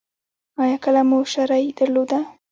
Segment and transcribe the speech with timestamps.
[0.61, 2.19] ایا کله مو شری درلوده؟